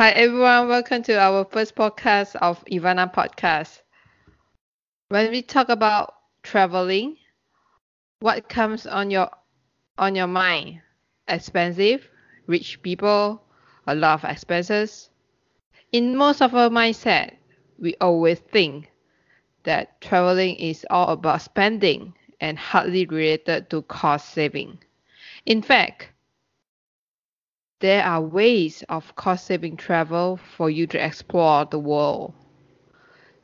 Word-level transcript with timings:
Hi 0.00 0.12
everyone, 0.12 0.68
welcome 0.68 1.02
to 1.02 1.20
our 1.20 1.44
first 1.44 1.74
podcast 1.74 2.34
of 2.36 2.64
Ivana 2.64 3.12
Podcast. 3.12 3.82
When 5.10 5.30
we 5.30 5.42
talk 5.42 5.68
about 5.68 6.14
traveling, 6.42 7.18
what 8.20 8.48
comes 8.48 8.86
on 8.86 9.10
your 9.10 9.28
on 9.98 10.14
your 10.14 10.26
mind? 10.26 10.80
Expensive, 11.28 12.08
rich 12.46 12.80
people, 12.80 13.44
a 13.86 13.94
lot 13.94 14.24
of 14.24 14.30
expenses. 14.30 15.10
In 15.92 16.16
most 16.16 16.40
of 16.40 16.54
our 16.54 16.70
mindset, 16.70 17.36
we 17.78 17.94
always 18.00 18.38
think 18.38 18.90
that 19.64 20.00
traveling 20.00 20.56
is 20.56 20.86
all 20.88 21.08
about 21.10 21.42
spending 21.42 22.14
and 22.40 22.58
hardly 22.58 23.04
related 23.04 23.68
to 23.68 23.82
cost 23.82 24.30
saving. 24.30 24.78
In 25.44 25.60
fact, 25.60 26.08
there 27.80 28.04
are 28.04 28.22
ways 28.22 28.82
of 28.88 29.14
cost 29.16 29.46
saving 29.46 29.76
travel 29.76 30.36
for 30.36 30.70
you 30.70 30.86
to 30.86 31.04
explore 31.04 31.66
the 31.66 31.78
world. 31.78 32.32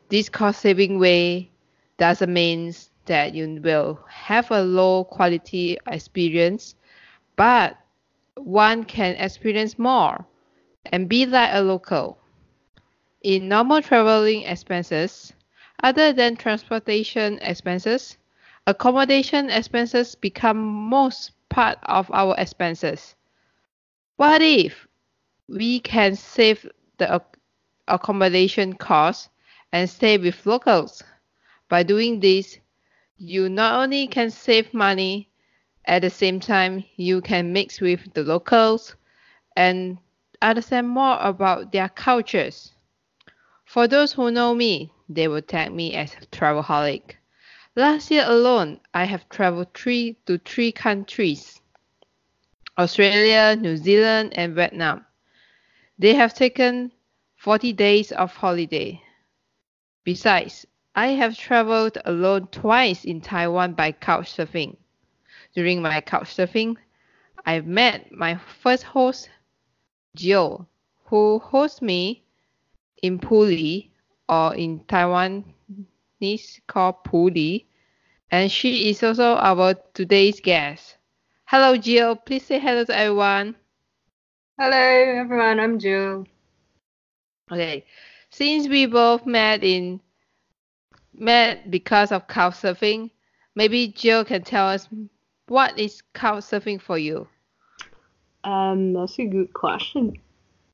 This 0.09 0.29
cost 0.31 0.61
saving 0.61 0.99
way 0.99 1.51
doesn't 1.99 2.33
mean 2.33 2.73
that 3.07 3.35
you 3.35 3.61
will 3.63 4.01
have 4.09 4.51
a 4.51 4.63
low 4.63 5.05
quality 5.05 5.79
experience, 5.89 6.77
but 7.37 7.77
one 8.37 8.85
can 8.85 9.17
experience 9.17 9.79
more 9.79 10.27
and 10.87 11.09
be 11.09 11.27
like 11.27 11.51
a 11.53 11.63
local. 11.63 12.19
In 13.23 13.49
normal 13.49 13.83
traveling 13.83 14.45
expenses, 14.45 15.35
other 15.83 16.13
than 16.13 16.37
transportation 16.37 17.39
expenses, 17.41 18.17
accommodation 18.67 19.51
expenses 19.51 20.15
become 20.15 20.59
most 20.59 21.33
part 21.51 21.79
of 21.85 22.11
our 22.13 22.37
expenses. 22.39 23.16
What 24.17 24.41
if 24.41 24.87
we 25.47 25.79
can 25.81 26.17
save 26.17 26.67
the 26.97 27.23
accommodation 27.87 28.73
costs 28.73 29.29
and 29.73 29.91
stay 29.91 30.17
with 30.17 30.47
locals? 30.47 31.03
By 31.69 31.83
doing 31.83 32.21
this, 32.21 32.59
you 33.19 33.51
not 33.51 33.75
only 33.75 34.07
can 34.07 34.31
save 34.31 34.73
money, 34.73 35.29
at 35.85 36.01
the 36.01 36.09
same 36.09 36.41
time, 36.41 36.85
you 36.97 37.21
can 37.21 37.53
mix 37.53 37.81
with 37.81 38.13
the 38.15 38.23
locals 38.23 38.97
and 39.55 39.99
understand 40.41 40.89
more 40.89 41.19
about 41.21 41.73
their 41.73 41.91
cultures. 41.91 42.73
For 43.67 43.87
those 43.87 44.15
who 44.15 44.31
know 44.31 44.55
me, 44.55 44.93
they 45.11 45.29
will 45.29 45.43
tag 45.43 45.73
me 45.73 45.95
as 45.95 46.15
a 46.15 46.27
travelholic. 46.27 47.17
Last 47.75 48.11
year 48.11 48.25
alone, 48.27 48.81
I 48.95 49.05
have 49.05 49.29
traveled 49.29 49.75
three 49.75 50.17
to 50.25 50.39
three 50.39 50.73
countries. 50.73 51.61
Australia, 52.79 53.57
New 53.57 53.77
Zealand, 53.77 54.33
and 54.37 54.55
Vietnam. 54.55 55.05
They 55.99 56.15
have 56.15 56.35
taken 56.35 56.93
40 57.37 57.73
days 57.73 58.13
of 58.13 58.35
holiday. 58.35 59.01
Besides, 60.05 60.67
I 60.95 61.09
have 61.09 61.37
traveled 61.37 61.99
alone 62.05 62.49
twice 62.49 63.05
in 63.05 63.21
Taiwan 63.21 63.75
by 63.75 63.93
couchsurfing. 63.93 64.77
During 65.55 65.81
my 65.83 66.01
couchsurfing, 66.01 66.77
I 67.45 67.61
met 67.61 68.13
my 68.13 68.39
first 68.63 68.83
host, 68.83 69.31
Jill, 70.15 70.69
who 71.05 71.39
hosts 71.39 71.81
me 71.81 72.25
in 73.03 73.19
Puli, 73.19 73.91
or 74.29 74.55
in 74.55 74.81
Taiwanese 74.81 75.45
called 76.67 77.05
Puli, 77.05 77.67
and 78.31 78.51
she 78.51 78.91
is 78.91 79.03
also 79.03 79.37
our 79.37 79.75
today's 79.95 80.41
guest. 80.41 80.97
Hello, 81.49 81.77
Jill. 81.77 82.17
Please 82.17 82.45
say 82.45 82.59
hello 82.59 82.85
to 82.85 82.99
everyone. 82.99 83.55
Hello, 84.59 84.77
everyone. 84.77 85.61
I'm 85.61 85.79
Jill. 85.79 86.27
Okay. 87.53 87.85
Since 88.31 88.67
we 88.67 88.87
both 88.87 89.25
met 89.27 89.63
in 89.63 90.01
met 91.15 91.71
because 91.71 92.11
of 92.11 92.27
couchsurfing, 92.27 93.13
maybe 93.55 93.87
Jill 93.87 94.25
can 94.25 94.43
tell 94.43 94.67
us 94.67 94.89
what 95.47 95.79
is 95.79 96.03
couchsurfing 96.17 96.83
for 96.83 96.99
you. 96.99 97.29
Um, 98.43 98.95
that's 98.95 99.17
a 99.21 99.27
good 99.27 99.53
question. 99.55 100.19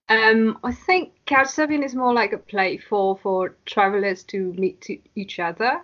Um, 0.08 0.58
I 0.64 0.72
think 0.72 1.12
couchsurfing 1.26 1.84
is 1.84 1.94
more 1.94 2.14
like 2.14 2.32
a 2.32 2.38
platform 2.38 3.18
for 3.22 3.56
travelers 3.66 4.24
to 4.24 4.54
meet 4.54 4.80
to 4.82 4.97
each 5.16 5.38
other, 5.38 5.82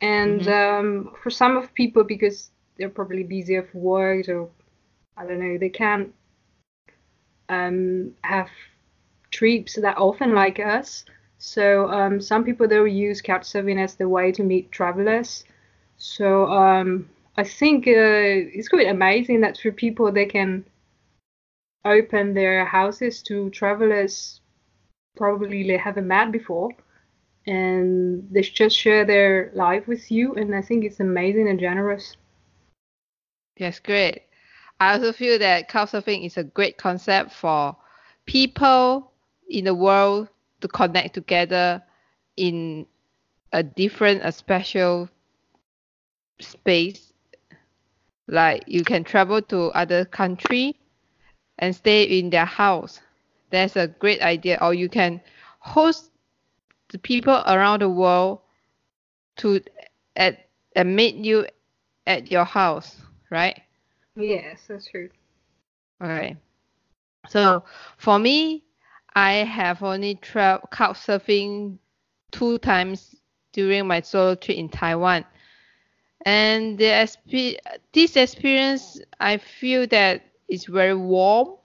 and 0.00 0.40
mm-hmm. 0.40 1.06
um, 1.08 1.14
for 1.22 1.30
some 1.30 1.56
of 1.56 1.72
people 1.74 2.02
because 2.02 2.50
they're 2.78 2.88
probably 2.88 3.22
busy 3.22 3.60
for 3.60 3.78
work 3.78 4.28
or 4.28 4.48
I 5.16 5.26
don't 5.26 5.40
know, 5.40 5.58
they 5.58 5.68
can't 5.68 6.14
um, 7.48 8.14
have 8.22 8.50
trips 9.30 9.74
that 9.74 9.98
often 9.98 10.34
like 10.34 10.60
us. 10.60 11.04
So 11.38 11.88
um, 11.88 12.20
some 12.20 12.44
people 12.44 12.68
they'll 12.68 12.86
use 12.86 13.22
couchsurfing 13.22 13.82
as 13.82 13.94
the 13.94 14.08
way 14.08 14.32
to 14.32 14.42
meet 14.42 14.72
travelers. 14.72 15.44
So 15.96 16.46
um, 16.46 17.08
I 17.36 17.44
think 17.44 17.86
uh, 17.86 18.54
it's 18.54 18.68
quite 18.68 18.88
amazing 18.88 19.40
that 19.40 19.58
for 19.58 19.72
people 19.72 20.12
they 20.12 20.26
can 20.26 20.64
open 21.84 22.34
their 22.34 22.64
houses 22.64 23.22
to 23.22 23.50
travelers 23.50 24.40
probably 25.16 25.66
they 25.66 25.76
haven't 25.76 26.06
met 26.06 26.30
before 26.30 26.70
and 27.46 28.28
they 28.30 28.42
just 28.42 28.76
share 28.76 29.04
their 29.04 29.50
life 29.54 29.86
with 29.86 30.10
you 30.10 30.34
and 30.34 30.54
I 30.54 30.62
think 30.62 30.84
it's 30.84 31.00
amazing 31.00 31.48
and 31.48 31.58
generous. 31.58 32.16
Yes, 33.58 33.80
great. 33.80 34.22
I 34.80 34.92
also 34.94 35.12
feel 35.12 35.38
that 35.40 35.68
couchsurfing 35.68 36.24
is 36.24 36.36
a 36.36 36.44
great 36.44 36.78
concept 36.78 37.32
for 37.32 37.76
people 38.26 39.12
in 39.48 39.64
the 39.64 39.74
world 39.74 40.28
to 40.60 40.68
connect 40.68 41.14
together 41.14 41.82
in 42.36 42.86
a 43.52 43.62
different, 43.64 44.22
a 44.24 44.30
special 44.30 45.08
space. 46.40 47.12
Like 48.28 48.62
you 48.68 48.84
can 48.84 49.02
travel 49.02 49.42
to 49.42 49.70
other 49.72 50.04
country 50.04 50.78
and 51.58 51.74
stay 51.74 52.04
in 52.04 52.30
their 52.30 52.44
house. 52.44 53.00
That's 53.50 53.74
a 53.74 53.88
great 53.88 54.22
idea. 54.22 54.58
Or 54.60 54.72
you 54.72 54.88
can 54.88 55.20
host 55.58 56.12
the 56.90 56.98
people 56.98 57.42
around 57.46 57.82
the 57.82 57.88
world 57.88 58.40
to 59.38 59.60
at 60.14 60.46
meet 60.86 61.16
you 61.16 61.46
at 62.06 62.30
your 62.30 62.44
house 62.44 63.00
right? 63.30 63.62
Yes, 64.16 64.66
that's 64.68 64.86
true. 64.88 65.10
Okay. 66.02 66.36
So 67.28 67.64
for 67.96 68.18
me, 68.18 68.64
I 69.14 69.32
have 69.44 69.82
only 69.82 70.14
traveled 70.16 70.70
couch 70.70 70.96
surfing 70.98 71.78
two 72.30 72.58
times 72.58 73.14
during 73.52 73.86
my 73.86 74.00
solo 74.00 74.34
trip 74.34 74.58
in 74.58 74.68
Taiwan. 74.68 75.24
And 76.24 76.78
the 76.78 76.84
exp- 76.84 77.58
this 77.92 78.16
experience, 78.16 79.00
I 79.20 79.38
feel 79.38 79.86
that 79.88 80.22
it's 80.48 80.66
very 80.66 80.94
warm 80.94 81.56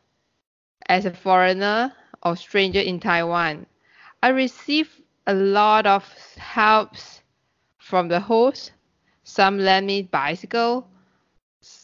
as 0.88 1.06
a 1.06 1.12
foreigner 1.12 1.94
or 2.24 2.36
stranger 2.36 2.80
in 2.80 3.00
Taiwan. 3.00 3.66
I 4.22 4.30
received 4.30 5.02
a 5.28 5.34
lot 5.34 5.86
of 5.86 6.04
helps 6.38 7.22
from 7.78 8.08
the 8.10 8.20
host. 8.22 8.74
Some 9.24 9.58
lend 9.60 9.88
me 9.88 10.02
bicycle, 10.04 10.90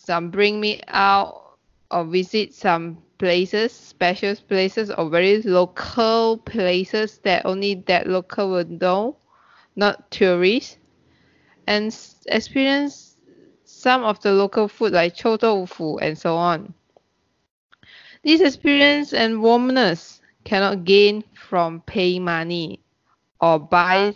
some 0.09 0.31
bring 0.31 0.59
me 0.59 0.81
out 0.87 1.57
or 1.91 2.03
visit 2.05 2.53
some 2.53 2.97
places, 3.19 3.71
special 3.73 4.35
places 4.47 4.89
or 4.91 5.09
very 5.09 5.41
local 5.43 6.37
places 6.37 7.19
that 7.19 7.45
only 7.45 7.75
that 7.87 8.07
local 8.07 8.49
would 8.51 8.69
know, 8.81 9.17
not 9.75 10.09
tourists, 10.11 10.77
and 11.67 11.95
experience 12.27 13.17
some 13.63 14.03
of 14.03 14.19
the 14.21 14.31
local 14.33 14.67
food 14.67 14.93
like 14.93 15.15
chou 15.15 15.37
tofu 15.37 15.97
and 15.99 16.17
so 16.17 16.35
on. 16.35 16.73
This 18.23 18.41
experience 18.41 19.13
and 19.13 19.41
warmness 19.41 20.21
cannot 20.43 20.85
gain 20.85 21.23
from 21.33 21.81
paying 21.81 22.23
money 22.23 22.81
or 23.39 23.59
buy, 23.59 24.15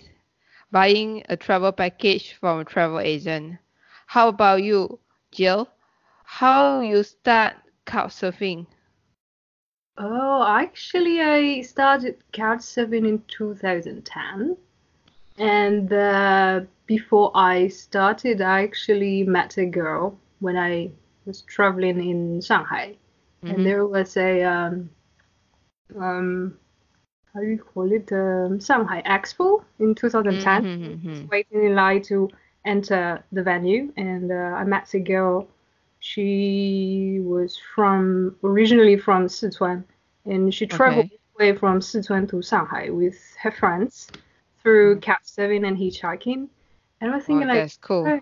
buying 0.72 1.24
a 1.30 1.38
travel 1.38 1.72
package 1.72 2.34
from 2.34 2.60
a 2.60 2.66
travel 2.66 3.00
agent. 3.00 3.58
How 4.08 4.30
about 4.30 4.64
you? 4.64 5.00
Jill, 5.32 5.70
how 6.40 6.82
you 6.82 7.04
start 7.04 7.54
couchsurfing? 7.86 8.66
Oh, 10.00 10.44
actually, 10.48 11.22
I 11.22 11.62
started 11.62 12.16
couchsurfing 12.34 13.08
in 13.08 13.22
2010, 13.28 14.58
and 15.38 15.94
uh, 15.94 16.62
before 16.88 17.32
I 17.36 17.68
started, 17.68 18.42
I 18.42 18.64
actually 18.64 19.24
met 19.24 19.58
a 19.60 19.66
girl 19.68 20.18
when 20.40 20.58
I 20.58 20.90
was 21.26 21.42
traveling 21.42 22.00
in 22.10 22.42
Shanghai, 22.42 22.98
mm-hmm. 23.44 23.54
and 23.54 23.66
there 23.66 23.86
was 23.86 24.18
a 24.18 24.42
um, 24.42 24.90
um, 25.96 26.58
how 27.32 27.42
do 27.42 27.46
you 27.46 27.60
call 27.60 27.92
it? 27.92 28.12
Um, 28.12 28.60
Shanghai 28.60 29.04
Expo 29.06 29.64
in 29.78 29.94
2010. 29.94 30.64
Mm-hmm, 30.64 31.10
mm-hmm. 31.10 31.28
waiting 31.28 31.64
in 31.64 31.76
line 31.76 32.02
to 32.04 32.28
enter 32.66 33.24
the 33.32 33.44
venue, 33.44 33.94
and 33.98 34.32
uh, 34.32 34.58
I 34.60 34.64
met 34.64 34.92
a 34.96 35.00
girl. 35.00 35.48
She 36.04 37.22
was 37.24 37.58
from 37.74 38.36
originally 38.44 38.98
from 38.98 39.28
Sichuan, 39.28 39.86
and 40.26 40.54
she 40.54 40.68
traveled 40.68 41.06
okay. 41.06 41.20
way 41.40 41.56
from 41.56 41.80
Sichuan 41.80 42.28
to 42.30 42.42
Shanghai 42.42 42.90
with 42.90 43.16
her 43.40 43.52
friends 43.52 44.10
through 44.62 45.00
couchsurfing 45.00 45.66
and 45.66 45.78
hitchhiking. 45.78 46.50
And 47.00 47.12
I 47.12 47.16
was 47.16 47.24
Oh, 47.24 47.28
thinking 47.28 47.48
like, 47.48 47.60
that's 47.60 47.78
cool. 47.78 48.06
oh, 48.06 48.20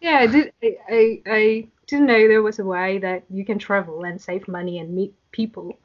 yeah, 0.00 0.20
I 0.20 0.26
did. 0.26 0.52
I, 0.62 0.78
I 0.88 1.22
I 1.26 1.68
didn't 1.86 2.06
know 2.06 2.28
there 2.28 2.42
was 2.42 2.60
a 2.60 2.64
way 2.64 2.96
that 2.98 3.24
you 3.28 3.44
can 3.44 3.58
travel 3.58 4.04
and 4.04 4.18
save 4.18 4.48
money 4.48 4.78
and 4.78 4.94
meet 4.94 5.12
people 5.30 5.76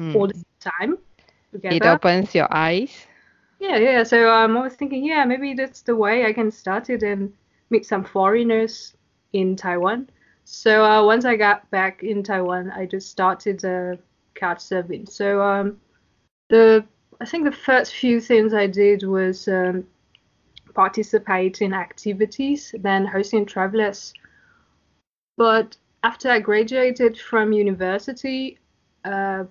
Mm. 0.00 0.14
all 0.16 0.26
the 0.26 0.44
time 0.58 0.98
together. 1.52 1.76
It 1.76 1.86
opens 1.86 2.34
your 2.34 2.48
eyes. 2.50 3.06
Yeah, 3.60 3.76
yeah. 3.78 4.02
So 4.02 4.32
um, 4.32 4.56
I 4.56 4.62
was 4.62 4.74
thinking, 4.74 5.04
yeah, 5.04 5.24
maybe 5.24 5.54
that's 5.54 5.82
the 5.82 5.94
way 5.94 6.26
I 6.26 6.32
can 6.32 6.50
start 6.50 6.90
it 6.90 7.02
and 7.04 7.32
meet 7.70 7.86
some 7.86 8.04
foreigners 8.04 8.94
in 9.32 9.54
Taiwan. 9.56 10.08
So 10.50 10.84
uh, 10.84 11.04
once 11.04 11.24
I 11.26 11.36
got 11.36 11.70
back 11.70 12.02
in 12.02 12.22
Taiwan, 12.22 12.70
I 12.70 12.86
just 12.86 13.10
started 13.10 13.64
uh, 13.64 13.96
couch 14.34 14.58
surfing. 14.58 15.08
So 15.08 15.42
um, 15.42 15.80
the 16.48 16.84
I 17.20 17.26
think 17.26 17.44
the 17.44 17.52
first 17.52 17.94
few 17.94 18.20
things 18.20 18.54
I 18.54 18.66
did 18.66 19.02
was 19.04 19.48
um, 19.48 19.86
participate 20.74 21.60
in 21.62 21.74
activities, 21.74 22.74
then 22.80 23.06
hosting 23.06 23.46
travelers. 23.46 24.14
But 25.36 25.76
after 26.02 26.30
I 26.30 26.40
graduated 26.40 27.18
from 27.18 27.52
university, 27.52 28.58
uh, 29.04 29.44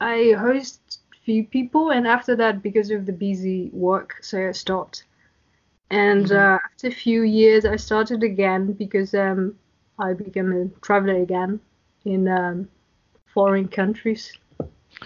I 0.00 0.32
host 0.38 1.00
few 1.24 1.44
people, 1.44 1.90
and 1.90 2.06
after 2.06 2.36
that, 2.36 2.62
because 2.62 2.90
of 2.90 3.06
the 3.06 3.12
busy 3.12 3.70
work, 3.72 4.16
so 4.22 4.48
I 4.48 4.52
stopped. 4.52 5.04
And 5.90 6.30
Mhm. 6.30 6.32
uh, 6.32 6.58
after 6.64 6.88
a 6.88 6.92
few 6.92 7.22
years, 7.22 7.64
I 7.64 7.76
started 7.76 8.22
again 8.22 8.72
because 8.72 9.14
um, 9.14 9.58
I 10.02 10.14
became 10.14 10.52
a 10.52 10.68
traveler 10.82 11.22
again 11.22 11.60
in 12.04 12.28
um, 12.28 12.68
foreign 13.34 13.68
countries. 13.68 14.38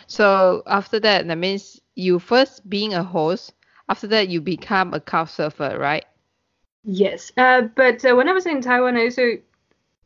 So 0.08 0.62
after 0.66 0.98
that, 1.00 1.26
that 1.28 1.38
means 1.38 1.80
you 1.94 2.18
first 2.18 2.68
being 2.68 2.94
a 2.94 3.02
host. 3.04 3.52
After 3.88 4.06
that, 4.08 4.28
you 4.28 4.40
become 4.40 4.92
a 4.94 5.00
couch 5.00 5.30
surfer, 5.30 5.78
right? 5.78 6.04
Yes, 6.84 7.32
uh, 7.36 7.62
but 7.62 8.04
uh, 8.04 8.14
when 8.16 8.28
I 8.28 8.32
was 8.32 8.46
in 8.46 8.60
Taiwan, 8.62 8.96
I 8.96 9.04
also 9.04 9.38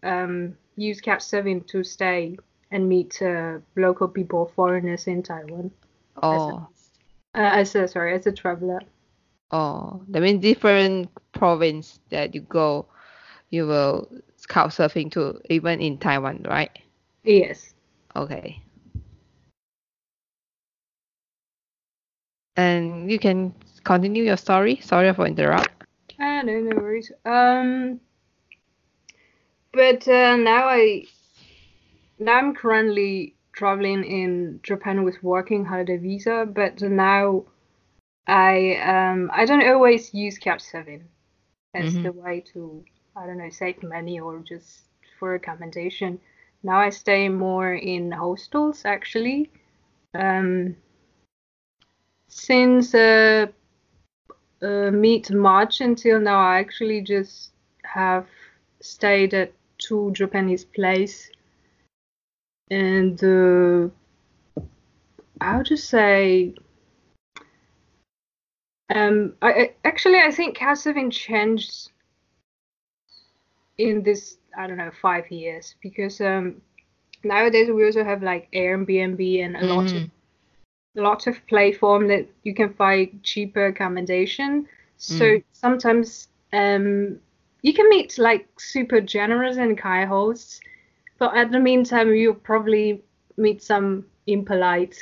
um, 0.03 0.57
used 0.77 1.05
couchsurfing 1.05 1.67
to 1.69 1.83
stay 1.85 2.39
and 2.71 2.89
meet 2.89 3.23
uh, 3.23 3.59
local 3.77 4.09
people, 4.09 4.47
foreigners 4.55 5.07
in 5.07 5.23
Taiwan. 5.23 5.71
Oh, 6.23 6.69
Uh, 7.35 7.51
as 7.61 7.75
a 7.77 7.89
sorry, 7.89 8.15
as 8.15 8.27
a 8.27 8.33
traveler. 8.33 8.81
oh, 9.53 10.03
that 10.09 10.23
means 10.23 10.43
different 10.43 11.11
province 11.33 12.01
that 12.11 12.35
you 12.35 12.41
go, 12.41 12.87
you 13.51 13.67
will 13.67 14.09
couch 14.51 14.77
surfing 14.77 15.11
to, 15.13 15.41
even 15.51 15.81
in 15.81 15.99
Taiwan, 15.99 16.45
right? 16.49 16.71
Yes. 17.25 17.75
Okay. 18.17 18.63
And 22.57 23.11
you 23.11 23.19
can 23.19 23.55
continue 23.85 24.25
your 24.25 24.37
story. 24.37 24.81
Sorry 24.83 25.13
for 25.15 25.27
interrupt. 25.27 25.71
Ah, 26.21 26.43
no, 26.43 26.61
no 26.61 26.77
worries. 26.77 27.13
Um, 27.25 28.01
but 29.73 30.07
uh, 30.09 30.37
now 30.37 30.69
I 30.69 31.07
now 32.19 32.39
I'm 32.39 32.55
currently 32.55 33.35
traveling 33.53 34.05
in 34.05 34.61
Japan 34.63 35.05
with 35.05 35.23
working 35.23 35.65
holiday 35.65 35.97
visa, 35.99 36.47
but 36.51 36.81
now 36.83 37.45
I 38.27 38.77
um 38.77 39.31
I 39.33 39.47
don't 39.47 39.67
always 39.67 40.15
use 40.15 40.39
couchsurfing 40.39 41.03
as 41.75 41.95
Mhm. 41.95 42.03
the 42.03 42.13
way 42.13 42.41
to 42.53 42.85
I 43.21 43.27
don't 43.27 43.37
know 43.37 43.51
save 43.51 43.83
money 43.83 44.19
or 44.19 44.39
just 44.39 44.85
for 45.19 45.35
accommodation. 45.35 46.19
Now 46.63 46.79
I 46.79 46.89
stay 46.89 47.29
more 47.29 47.75
in 47.75 48.11
hostels 48.11 48.87
actually. 48.87 49.51
Um, 50.15 50.77
since 52.29 52.95
uh, 52.95 53.49
uh, 54.63 54.91
mid 54.91 55.31
March 55.35 55.83
until 55.83 56.19
now, 56.19 56.41
I 56.41 56.61
actually 56.61 57.03
just 57.03 57.53
have 57.85 58.27
stayed 58.81 59.35
at 59.35 59.53
two 59.77 60.13
Japanese 60.13 60.65
places, 60.65 61.31
and 62.71 63.23
uh, 63.23 63.89
I 65.43 65.57
would 65.59 65.67
just 65.67 65.91
say, 65.91 66.55
um, 68.95 69.35
I, 69.43 69.53
I 69.53 69.75
actually 69.85 70.21
I 70.21 70.31
think 70.31 70.57
couchsurfing 70.57 71.13
changed 71.13 71.91
in 73.81 74.03
this 74.03 74.39
I 74.57 74.67
don't 74.67 74.79
know 74.79 74.93
five 75.03 75.31
years 75.31 75.75
because 75.83 76.21
um 76.21 76.63
nowadays 77.25 77.71
we 77.71 77.85
also 77.85 78.05
have 78.05 78.23
like 78.23 78.49
Airbnb 78.53 79.45
and 79.45 79.57
a 79.57 79.65
lot 79.67 79.95
of 79.95 80.03
Mhm. 80.03 80.11
lots 80.97 81.27
of 81.27 81.47
platform 81.47 82.09
that 82.09 82.27
you 82.43 82.55
can 82.55 82.73
find 82.75 83.23
cheaper 83.23 83.67
accommodation. 83.67 84.67
So 84.97 85.39
Mm. 85.39 85.43
sometimes 85.53 86.29
um, 86.53 87.19
you 87.63 87.73
can 87.75 87.89
meet 87.91 88.19
like 88.19 88.49
super 88.59 89.01
generous 89.01 89.57
and 89.59 89.77
kind 89.79 90.09
hosts, 90.09 90.61
but 91.19 91.37
at 91.37 91.51
the 91.53 91.61
meantime 91.61 92.15
you'll 92.15 92.35
probably 92.35 93.03
meet 93.37 93.63
some 93.63 94.07
impolite 94.27 94.97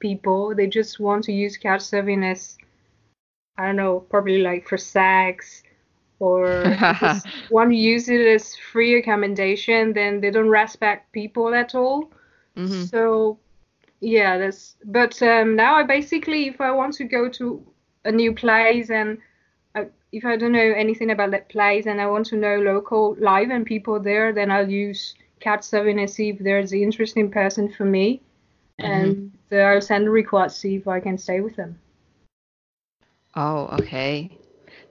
people. 0.00 0.54
They 0.54 0.66
just 0.66 1.00
want 1.00 1.24
to 1.24 1.32
use 1.32 1.58
couchsurfing 1.58 2.24
as 2.30 2.58
I 3.58 3.66
don't 3.66 3.76
know, 3.76 4.00
probably 4.00 4.38
like 4.38 4.66
for 4.68 4.76
sex 4.78 5.62
or 6.22 6.80
just 7.00 7.28
want 7.50 7.70
to 7.70 7.76
use 7.76 8.08
it 8.08 8.20
as 8.20 8.56
free 8.56 8.96
accommodation. 8.98 9.92
Then 9.94 10.20
they 10.20 10.30
don't 10.30 10.48
respect 10.48 11.12
people 11.12 11.54
at 11.54 11.74
all. 11.74 12.10
Mhm. 12.56 12.90
So 12.90 13.38
yeah, 14.00 14.38
that's 14.38 14.76
but 14.84 15.20
um, 15.22 15.56
now 15.56 15.76
I 15.76 15.82
basically 15.84 16.48
if 16.48 16.60
I 16.60 16.70
want 16.72 16.94
to 16.94 17.04
go 17.04 17.28
to 17.30 17.62
a 18.04 18.12
new 18.12 18.34
place 18.34 18.90
and 18.90 19.18
I, 19.74 19.86
if 20.12 20.24
I 20.24 20.36
don't 20.36 20.52
know 20.52 20.72
anything 20.76 21.10
about 21.10 21.30
that 21.32 21.48
place 21.48 21.86
and 21.86 22.00
I 22.00 22.06
want 22.06 22.26
to 22.26 22.36
know 22.36 22.56
local 22.58 23.16
life 23.18 23.48
and 23.50 23.64
people 23.66 24.00
there, 24.00 24.32
then 24.32 24.50
I'll 24.50 24.70
use 24.70 25.14
Couchsurfing 25.40 26.00
and 26.00 26.10
see 26.10 26.30
if 26.30 26.38
there's 26.38 26.72
an 26.72 26.80
interesting 26.82 27.30
person 27.30 27.68
for 27.68 27.84
me, 27.84 28.22
and 28.78 29.16
uh, 29.52 29.56
I'll 29.56 29.80
send 29.80 30.06
a 30.06 30.10
request 30.10 30.60
see 30.60 30.76
if 30.76 30.86
I 30.88 31.00
can 31.00 31.18
stay 31.18 31.40
with 31.40 31.56
them. 31.56 31.78
Oh, 33.36 33.68
okay. 33.80 34.30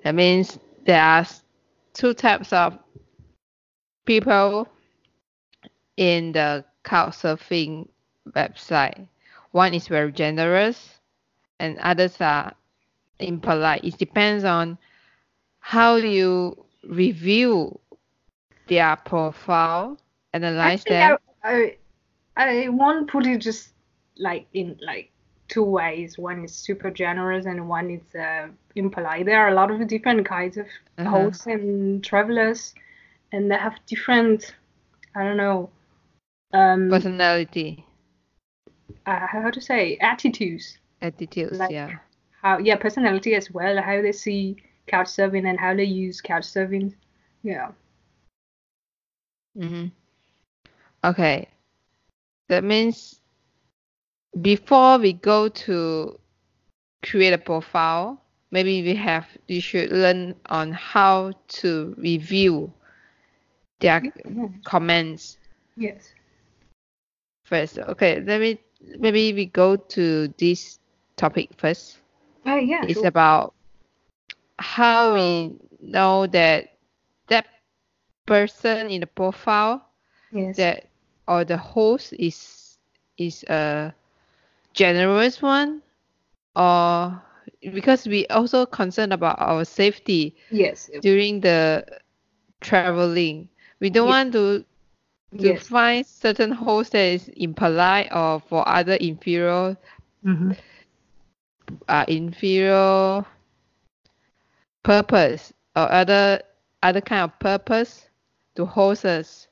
That 0.04 0.16
means 0.16 0.60
there 0.86 1.01
are 1.01 1.25
two 1.94 2.14
types 2.14 2.54
of 2.54 2.78
people 4.06 4.68
in 5.97 6.31
the 6.31 6.66
couchsurfing 6.83 7.88
website. 8.31 9.07
One 9.52 9.73
is 9.73 9.88
very 9.88 10.11
generous, 10.11 11.00
and 11.59 11.78
others 11.80 12.19
are 12.19 12.54
impolite. 13.19 13.83
It 13.83 13.97
depends 13.97 14.44
on 14.44 14.78
how 15.59 15.95
you 15.97 16.66
review 16.88 17.80
their 18.68 18.95
profile, 18.95 19.97
analyze 20.33 20.81
Actually, 20.81 20.95
them. 20.95 21.18
I, 21.44 21.78
I 22.38 22.64
I 22.64 22.68
won't 22.69 23.09
put 23.09 23.26
it 23.28 23.40
just 23.40 23.69
like 24.18 24.47
in 24.54 24.78
like 24.81 25.10
two 25.52 25.64
ways. 25.64 26.18
One 26.20 26.46
is 26.46 26.54
super 26.56 26.92
generous 26.92 27.46
and 27.46 27.70
one 27.70 27.92
is 27.92 28.16
uh, 28.16 28.50
impolite. 28.76 29.26
There 29.28 29.40
are 29.42 29.50
a 29.50 29.56
lot 29.56 29.72
of 29.72 29.88
different 29.88 30.26
kinds 30.28 30.58
of 30.58 30.68
Uh-huh. 30.98 31.12
hosts 31.12 31.48
and 31.48 32.04
travelers, 32.04 32.76
and 33.34 33.52
they 33.52 33.58
have 33.58 33.76
different, 33.88 34.56
I 35.16 35.24
don't 35.24 35.38
know, 35.38 35.70
um, 36.54 36.92
Personality, 36.92 37.86
uh, 39.08 39.28
how 39.28 39.50
to 39.52 39.62
say, 39.62 39.98
attitudes. 40.02 40.80
attitudes, 41.02 41.60
Like- 41.60 41.72
yeah. 41.72 41.92
How 42.42 42.58
yeah, 42.60 42.78
personality 42.78 43.36
as 43.36 43.52
well. 43.52 43.81
How 43.81 44.02
they 44.02 44.12
see 44.14 44.58
couch 44.88 45.08
surfing 45.08 45.48
and 45.50 45.60
how 45.60 45.76
they 45.76 45.84
use 45.86 46.22
couch 46.22 46.44
surfing. 46.44 46.96
Yeah. 47.44 47.72
Mm-hmm. 49.58 49.88
Okay. 51.04 51.48
That 52.50 52.64
means 52.64 53.20
before 54.40 54.97
we 54.97 55.14
go 55.14 55.47
to 55.50 56.19
create 57.04 57.33
a 57.33 57.38
profile, 57.38 58.21
maybe 58.52 58.81
we 58.83 58.95
have 58.95 59.28
we 59.50 59.59
should 59.59 59.92
learn 59.92 60.35
on 60.47 60.71
how 60.71 61.31
to 61.47 61.94
review 61.97 62.71
their 63.80 64.02
Yeah. 64.02 64.47
comments 64.64 65.38
Yes. 65.76 66.14
first. 67.44 67.78
Okay, 67.78 68.21
let 68.21 68.40
me 68.40 68.59
maybe 69.00 69.33
we 69.33 69.45
go 69.45 69.76
to 69.76 70.28
this 70.38 70.80
topic 71.16 71.50
first. 71.57 72.00
Oh 72.45 72.56
yeah. 72.57 72.85
It's 72.88 72.94
sure. 72.94 73.07
about 73.07 73.54
how 74.59 75.14
we 75.16 75.54
know 75.81 76.28
that 76.28 76.78
that 77.28 77.45
person 78.26 78.90
in 78.90 79.02
the 79.02 79.07
profile 79.07 79.85
Yes. 80.31 80.57
that 80.57 80.88
or 81.28 81.44
the 81.44 81.57
host 81.57 82.14
is 82.14 82.78
is 83.18 83.44
a 83.44 83.94
generous 84.73 85.42
one 85.42 85.81
or 86.56 87.21
because 87.73 88.07
we 88.07 88.25
also 88.28 88.66
concerned 88.66 89.13
about 89.13 89.40
our 89.40 89.63
safety 89.66 90.35
Yes. 90.49 90.92
during 90.99 91.42
the 91.42 91.85
traveling 92.61 93.49
we 93.80 93.90
don't 93.90 94.07
Yes. 94.07 94.09
want 94.09 94.31
to 94.33 94.63
to 95.40 95.56
Yes. 95.56 95.69
find 95.69 96.06
certain 96.06 96.51
host 96.51 96.92
that 96.94 97.06
is 97.13 97.30
impolite 97.35 98.07
or 98.13 98.40
for 98.40 98.68
other 98.68 98.94
inferior 98.95 99.78
Mm-hmm. 100.25 100.51
uh, 101.87 102.06
inferior 102.07 103.25
purpose 104.83 105.54
or 105.75 105.92
other 105.92 106.42
other 106.83 107.01
kind 107.01 107.21
of 107.23 107.40
purpose 107.40 108.09
to 108.56 108.66
host 108.66 109.06
us. 109.06 109.47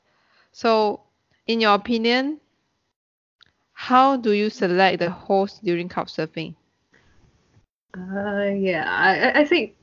So, 0.52 1.02
in 1.48 1.62
your 1.62 1.74
opinion, 1.76 2.40
how 3.88 4.18
do 4.18 4.32
you 4.34 4.50
select 4.50 5.00
the 5.00 5.10
host 5.10 5.64
during 5.64 5.90
couchsurfing? 5.90 6.56
Uh, 7.98 8.52
yeah, 8.56 8.86
I, 8.88 9.42
I 9.42 9.46
think 9.46 9.76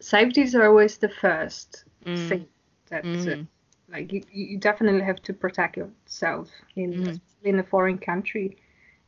safeties 0.00 0.54
are 0.54 0.66
always 0.66 0.98
the 0.98 1.08
first 1.08 1.84
Mm. 2.06 2.28
thing 2.28 2.46
that 2.90 3.26
uh, 3.28 3.34
Mhm. 3.34 3.48
like 3.92 4.12
you, 4.12 4.22
you 4.32 4.58
definitely 4.58 5.02
have 5.02 5.22
to 5.22 5.32
protect 5.34 5.76
yourself 5.76 6.48
in 6.76 6.98
especially 7.08 7.50
in 7.50 7.58
a 7.60 7.64
foreign 7.64 7.98
country. 7.98 8.56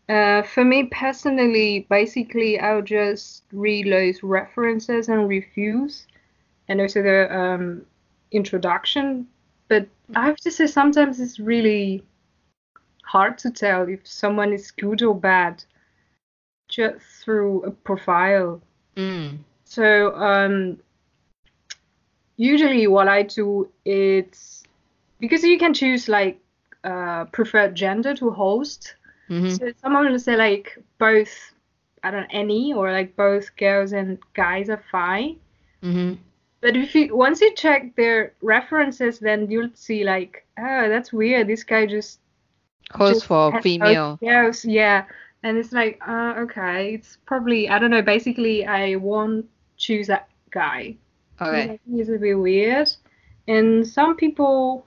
Uh, 0.09 0.43
for 0.43 0.65
me 0.65 0.85
personally, 0.85 1.87
basically, 1.91 2.59
I'll 2.61 2.83
just 2.83 3.45
read 3.53 3.93
those 3.93 4.23
references 4.23 5.09
and 5.09 5.29
reviews, 5.29 6.07
and 6.69 6.81
also 6.81 7.03
the 7.03 7.35
um, 7.37 7.87
introduction. 8.33 9.29
But 9.69 9.89
I 10.15 10.27
have 10.27 10.37
to 10.39 10.51
say, 10.51 10.67
sometimes 10.67 11.21
it's 11.21 11.39
really 11.41 12.05
hard 13.09 13.39
to 13.39 13.51
tell 13.51 13.89
if 13.89 14.07
someone 14.07 14.53
is 14.53 14.71
good 14.71 15.03
or 15.03 15.15
bad 15.15 15.65
just 16.69 17.01
through 17.25 17.63
a 17.63 17.71
profile. 17.71 18.61
Mm. 18.97 19.39
So 19.65 20.15
um, 20.17 20.79
usually 22.37 22.87
what 22.87 23.09
I 23.09 23.23
do 23.23 23.69
it's 23.85 24.63
because 25.21 25.43
you 25.43 25.59
can 25.59 25.75
choose 25.75 26.09
like 26.09 26.39
uh, 26.85 27.25
preferred 27.27 27.75
gender 27.75 28.15
to 28.15 28.31
host. 28.31 28.95
Mhm. 29.29 29.59
So 29.59 29.73
someone 29.83 30.11
will 30.11 30.19
say 30.19 30.37
like 30.37 30.79
both 30.99 31.35
I 32.03 32.11
don't 32.11 32.23
know 32.23 32.39
any 32.45 32.73
or 32.73 32.93
like 32.93 33.17
both 33.17 33.57
girls 33.57 33.93
and 33.93 34.19
guys 34.35 34.69
are 34.71 34.83
fine. 34.91 35.37
Mhm. 35.83 36.19
But 36.61 36.77
if 36.77 36.95
you 36.95 37.17
once 37.17 37.41
you 37.41 37.55
check 37.55 37.95
their 37.97 38.33
references, 38.43 39.19
then 39.19 39.51
you'll 39.51 39.75
see 39.75 40.05
like 40.05 40.47
oh 40.59 40.89
that's 40.89 41.13
weird. 41.13 41.47
This 41.47 41.65
guy 41.65 41.87
just 41.87 42.21
Host 42.93 43.15
just 43.15 43.27
for 43.27 43.53
female. 43.63 44.19
girls, 44.21 44.65
yeah. 44.65 45.05
And 45.43 45.57
it's 45.57 45.73
like 45.73 46.01
uh, 46.07 46.35
okay, 46.39 46.95
it's 46.95 47.19
probably 47.27 47.69
I 47.69 47.79
don't 47.79 47.91
know. 47.91 48.03
Basically, 48.03 48.67
I 48.67 48.97
won't 48.97 49.47
choose 49.77 50.07
that 50.09 50.29
guy. 50.51 50.97
Okay. 51.41 51.79
It's 51.93 52.09
a 52.11 52.19
bit 52.19 52.35
weird. 52.35 52.89
And 53.47 53.87
some 53.87 54.17
people, 54.17 54.85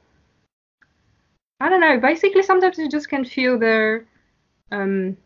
I 1.59 1.69
don't 1.69 1.79
know, 1.81 1.99
basically 1.99 2.43
sometimes 2.43 2.77
you 2.77 2.89
just 2.89 3.09
can 3.09 3.23
feel 3.25 3.57
their 3.57 4.05
um, 4.71 5.17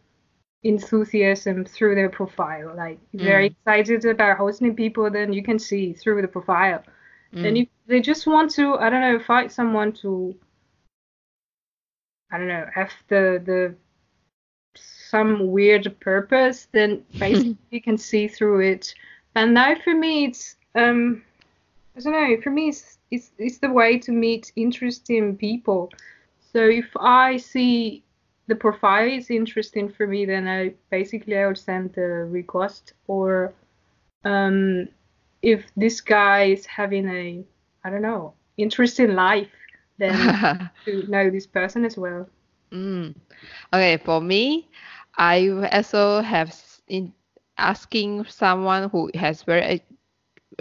enthusiasm 0.63 1.65
through 1.65 1.95
their 1.95 2.09
profile. 2.09 2.73
Like, 2.75 2.99
if 3.13 3.21
they're 3.21 3.41
Mm. 3.41 3.45
excited 3.51 4.05
about 4.05 4.37
hosting 4.37 4.75
people, 4.75 5.09
then 5.09 5.33
you 5.33 5.43
can 5.43 5.59
see 5.59 5.93
through 5.93 6.21
the 6.21 6.27
profile. 6.27 6.83
And 7.43 7.57
Mm. 7.57 7.61
if 7.63 7.67
they 7.87 8.01
just 8.01 8.27
want 8.27 8.51
to, 8.51 8.75
I 8.75 8.89
don't 8.89 9.01
know, 9.01 9.19
find 9.19 9.51
someone 9.51 9.91
to, 10.03 10.35
I 12.31 12.37
don't 12.37 12.47
know, 12.47 12.67
have 12.73 12.91
the, 13.07 13.41
the, 13.45 13.75
some 14.75 15.51
weird 15.51 15.95
purpose, 15.99 16.67
then 16.71 17.03
basically 17.19 17.57
you 17.71 17.81
can 17.81 17.97
see 17.97 18.27
through 18.27 18.61
it. 18.61 18.93
And 19.35 19.53
now 19.53 19.75
for 19.83 19.93
me, 19.93 20.25
it's 20.25 20.55
um, 20.75 21.23
I 21.95 22.01
don't 22.01 22.13
know. 22.13 22.41
For 22.41 22.49
me, 22.49 22.69
it's 22.69 22.97
it's 23.11 23.31
it's 23.37 23.59
the 23.59 23.71
way 23.71 23.97
to 23.99 24.11
meet 24.11 24.51
interesting 24.55 25.37
people. 25.37 25.91
So 26.53 26.59
if 26.67 26.89
I 26.99 27.37
see 27.37 28.03
the 28.47 28.55
profile 28.55 29.07
is 29.07 29.29
interesting 29.29 29.89
for 29.89 30.07
me, 30.07 30.25
then 30.25 30.47
I 30.47 30.73
basically 30.89 31.37
I 31.37 31.47
would 31.47 31.57
send 31.57 31.93
the 31.93 32.25
request. 32.29 32.93
Or 33.07 33.53
um, 34.23 34.87
if 35.41 35.65
this 35.75 36.01
guy 36.01 36.43
is 36.45 36.65
having 36.65 37.09
a 37.09 37.43
I 37.83 37.89
don't 37.89 38.01
know 38.01 38.33
interesting 38.57 39.15
life, 39.15 39.51
then 39.97 40.69
to 40.85 41.05
know 41.07 41.29
this 41.29 41.47
person 41.47 41.85
as 41.85 41.97
well. 41.97 42.27
Mm. 42.71 43.15
Okay, 43.73 43.97
for 43.97 44.21
me, 44.21 44.69
I 45.17 45.49
also 45.71 46.21
have 46.21 46.53
in 46.87 47.13
asking 47.57 48.25
someone 48.25 48.89
who 48.89 49.09
has 49.15 49.43
very 49.43 49.81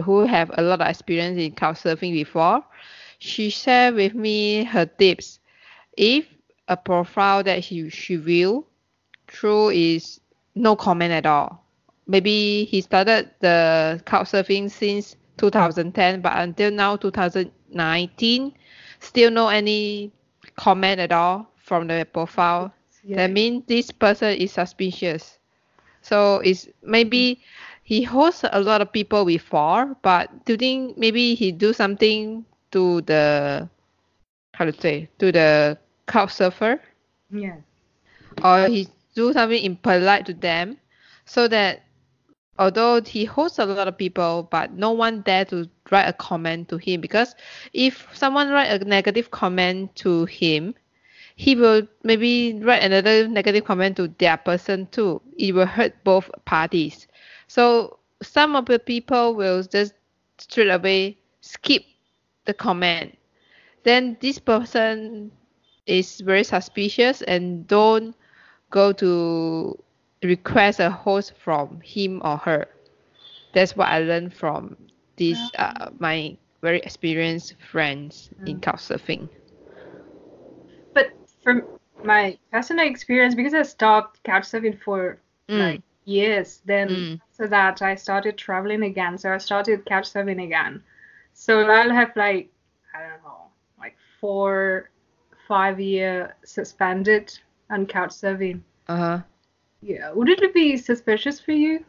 who 0.04 0.26
have 0.26 0.50
a 0.54 0.62
lot 0.62 0.80
of 0.80 0.88
experience 0.88 1.38
in 1.38 1.52
couchsurfing 1.52 2.12
before. 2.12 2.64
She 3.18 3.50
shared 3.50 3.94
with 3.94 4.14
me 4.14 4.64
her 4.64 4.86
tips. 4.86 5.40
If 5.96 6.26
a 6.68 6.76
profile 6.76 7.42
that 7.44 7.64
she 7.64 7.88
she 7.90 8.16
view 8.16 8.66
through 9.28 9.70
is 9.70 10.20
no 10.54 10.76
comment 10.76 11.12
at 11.12 11.26
all. 11.26 11.64
Maybe 12.06 12.64
he 12.64 12.80
started 12.80 13.30
the 13.40 14.00
couchsurfing 14.06 14.70
since 14.70 15.16
2010, 15.38 16.20
but 16.20 16.32
until 16.36 16.70
now 16.70 16.96
2019, 16.96 18.52
still 19.06 19.30
no 19.30 19.48
any 19.48 20.12
comment 20.56 21.00
at 21.00 21.12
all 21.12 21.50
from 21.56 21.86
the 21.86 22.06
profile. 22.12 22.72
Yeah. 23.02 23.16
That 23.16 23.32
means 23.32 23.64
this 23.66 23.90
person 23.90 24.36
is 24.36 24.52
suspicious. 24.52 25.38
So 26.02 26.36
it's 26.44 26.68
maybe 26.82 27.40
he 27.82 28.02
hosts 28.02 28.44
a 28.50 28.60
lot 28.60 28.80
of 28.80 28.92
people 28.92 29.24
before, 29.24 29.96
but 30.02 30.44
do 30.44 30.54
you 30.54 30.56
think 30.56 30.98
maybe 30.98 31.34
he 31.34 31.52
do 31.52 31.72
something 31.72 32.44
to 32.72 33.00
the 33.02 33.68
how 34.54 34.64
to 34.64 34.72
say 34.80 35.08
to 35.18 35.30
the 35.30 35.78
couch 36.06 36.32
surfer 36.32 36.80
yeah. 37.30 37.56
or 38.42 38.66
he 38.68 38.88
do 39.14 39.32
something 39.32 39.62
impolite 39.62 40.26
to 40.26 40.34
them 40.34 40.76
so 41.24 41.48
that 41.48 41.82
although 42.58 43.00
he 43.02 43.24
hosts 43.24 43.58
a 43.58 43.66
lot 43.66 43.88
of 43.88 43.96
people 43.96 44.48
but 44.50 44.72
no 44.72 44.90
one 44.90 45.20
dare 45.22 45.44
to 45.44 45.68
write 45.94 46.08
a 46.08 46.12
comment 46.12 46.68
to 46.68 46.76
him 46.76 47.00
because 47.00 47.34
if 47.72 48.08
someone 48.12 48.50
write 48.50 48.70
a 48.70 48.84
negative 48.84 49.30
comment 49.30 49.94
to 49.94 50.24
him 50.26 50.74
he 51.36 51.56
will 51.56 51.82
maybe 52.02 52.60
write 52.62 52.82
another 52.82 53.26
negative 53.28 53.64
comment 53.64 53.96
to 53.96 54.08
their 54.18 54.36
person 54.36 54.86
too. 54.92 55.20
It 55.36 55.52
will 55.52 55.66
hurt 55.66 55.92
both 56.04 56.30
parties. 56.44 57.08
So 57.48 57.98
some 58.22 58.54
of 58.56 58.66
the 58.66 58.78
people 58.78 59.34
will 59.34 59.62
just 59.62 59.94
straight 60.38 60.70
away 60.70 61.18
skip 61.40 61.84
the 62.44 62.54
comment. 62.54 63.18
Then 63.82 64.16
this 64.20 64.38
person 64.38 65.32
is 65.86 66.20
very 66.20 66.44
suspicious 66.44 67.20
and 67.22 67.66
don't 67.66 68.14
go 68.70 68.92
to 68.92 69.78
request 70.22 70.80
a 70.80 70.90
host 70.90 71.34
from 71.36 71.80
him 71.80 72.22
or 72.24 72.38
her. 72.38 72.66
That's 73.52 73.76
what 73.76 73.88
I 73.88 74.00
learned 74.00 74.34
from 74.34 74.76
this 75.16 75.38
uh, 75.58 75.90
my 75.98 76.36
very 76.62 76.80
experienced 76.80 77.54
friends 77.70 78.30
in 78.46 78.60
couchsurfing. 78.60 79.28
But 80.94 81.12
from 81.42 81.62
my 82.04 82.38
personal 82.50 82.86
experience, 82.86 83.34
because 83.34 83.54
I 83.54 83.62
stopped 83.62 84.22
couchsurfing 84.24 84.80
for 84.82 85.18
Mm. 85.48 85.58
like 85.58 85.82
years, 86.04 86.60
then 86.64 86.88
Mm. 86.90 87.20
after 87.30 87.48
that 87.48 87.82
I 87.82 87.94
started 87.96 88.36
traveling 88.38 88.82
again. 88.82 89.18
So 89.18 89.32
I 89.32 89.38
started 89.38 89.84
couchsurfing 89.84 90.42
again. 90.42 90.82
So 91.34 91.60
I'll 91.68 91.90
have 91.90 92.16
like 92.16 92.50
I 92.94 93.00
don't 93.02 93.22
know, 93.24 93.48
like 93.78 93.96
four, 94.20 94.90
five 95.48 95.80
year 95.80 96.34
suspended 96.44 97.38
on 97.70 97.86
couchsurfing. 97.86 98.62
Uh-huh. 98.88 99.20
Yeah, 99.82 100.12
would 100.12 100.28
it 100.30 100.54
be 100.54 100.76
suspicious 100.76 101.40
for 101.40 101.52
you? 101.52 101.84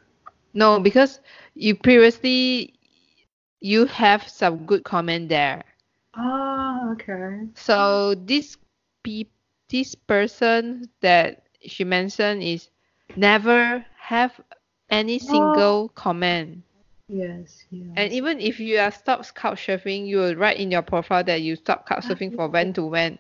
No, 0.54 0.80
because 0.80 1.20
you 1.56 1.76
previously 1.76 2.75
you 3.66 3.86
have 3.88 4.28
some 4.28 4.66
good 4.66 4.84
comment 4.84 5.28
there. 5.28 5.64
Oh, 6.16 6.92
okay. 6.94 7.48
So 7.56 8.14
this 8.14 8.58
pe- 9.04 9.26
this 9.70 9.96
person 9.96 10.90
that 11.02 11.44
she 11.66 11.84
mentioned 11.84 12.44
is 12.44 12.70
never 13.16 13.84
have 13.98 14.40
any 14.90 15.18
single 15.18 15.90
comment. 15.90 16.62
Yes, 17.10 17.66
yeah. 17.72 17.94
And 17.96 18.14
even 18.14 18.40
if 18.40 18.60
you 18.60 18.78
are 18.78 18.92
stopped 18.92 19.34
couchsurfing, 19.36 20.06
you 20.06 20.18
will 20.18 20.36
write 20.36 20.58
in 20.58 20.70
your 20.72 20.84
profile 20.84 21.24
that 21.24 21.42
you 21.42 21.56
stopped 21.56 21.90
couchsurfing 21.90 22.36
for 22.36 22.48
when 22.48 22.74
to 22.74 22.86
when. 22.86 23.18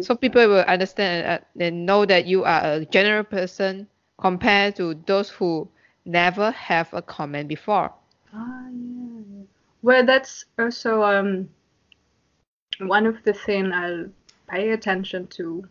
So 0.00 0.16
people 0.16 0.48
will 0.48 0.64
understand 0.66 1.26
uh, 1.26 1.38
and 1.62 1.86
know 1.86 2.04
that 2.06 2.26
you 2.26 2.42
are 2.44 2.60
a 2.64 2.84
general 2.86 3.24
person 3.24 3.86
compared 4.18 4.76
to 4.76 4.94
those 5.06 5.30
who 5.30 5.68
never 6.04 6.50
have 6.50 6.92
a 6.92 7.02
comment 7.02 7.48
before. 7.48 7.92
Ah, 8.34 8.68
yeah. 8.72 9.19
Well, 9.82 10.04
that's 10.04 10.44
also 10.58 11.02
um 11.02 11.48
one 12.78 13.06
of 13.06 13.22
the 13.24 13.32
thing 13.32 13.72
I'll 13.72 14.06
pay 14.48 14.70
attention 14.70 15.26
to. 15.38 15.68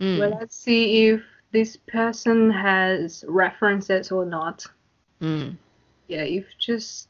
Mm. 0.00 0.18
Well, 0.18 0.30
let's 0.40 0.56
see 0.56 1.08
if 1.08 1.22
this 1.52 1.76
person 1.76 2.50
has 2.50 3.24
references 3.28 4.10
or 4.10 4.24
not. 4.24 4.66
Mm. 5.20 5.56
Yeah, 6.08 6.22
if 6.22 6.46
just 6.58 7.08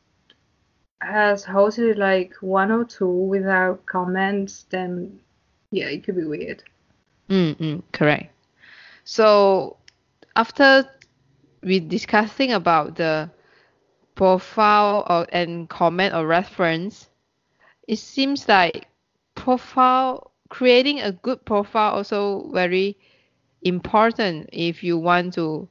has 1.00 1.44
hosted 1.44 1.96
like 1.98 2.34
one 2.40 2.70
or 2.70 2.84
two 2.84 3.08
without 3.08 3.84
comments, 3.86 4.66
then 4.70 5.20
yeah, 5.70 5.86
it 5.88 6.04
could 6.04 6.16
be 6.16 6.24
weird. 6.24 6.62
Mm, 7.28 7.56
mm, 7.56 7.82
correct. 7.92 8.32
So 9.04 9.76
after 10.36 10.84
we 11.62 11.80
discussing 11.80 12.52
about 12.52 12.96
the 12.96 13.30
profile 14.16 15.06
or 15.08 15.26
and 15.30 15.68
comment 15.68 16.14
or 16.14 16.26
reference, 16.26 17.08
it 17.86 17.98
seems 17.98 18.48
like 18.48 18.88
profile 19.36 20.32
creating 20.48 21.00
a 21.00 21.12
good 21.12 21.44
profile 21.44 21.94
also 21.94 22.50
very 22.52 22.96
important 23.62 24.48
if 24.52 24.82
you 24.82 24.98
want 24.98 25.34
to 25.34 25.68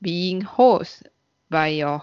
being 0.00 0.40
host 0.40 1.02
by 1.50 1.68
your 1.68 2.02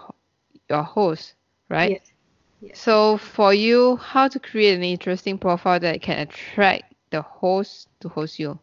your 0.68 0.82
host, 0.82 1.34
right? 1.68 1.92
Yes. 1.92 2.12
Yes. 2.60 2.80
So 2.80 3.18
for 3.18 3.52
you, 3.52 3.96
how 3.96 4.28
to 4.28 4.40
create 4.40 4.74
an 4.74 4.82
interesting 4.82 5.38
profile 5.38 5.78
that 5.80 6.00
can 6.02 6.18
attract 6.18 6.94
the 7.10 7.22
host 7.22 7.88
to 8.00 8.08
host 8.08 8.38
you? 8.38 8.58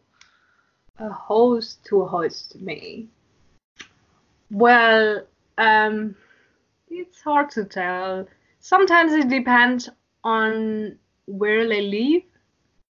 A 0.98 1.08
host 1.08 1.84
to 1.86 2.04
host 2.04 2.60
me. 2.60 3.08
Well, 4.50 5.26
um, 5.58 6.16
it's 7.00 7.20
hard 7.22 7.50
to 7.50 7.64
tell. 7.64 8.26
Sometimes 8.60 9.12
it 9.12 9.28
depends 9.28 9.88
on 10.24 10.98
where 11.26 11.66
they 11.68 11.82
live. 11.82 12.22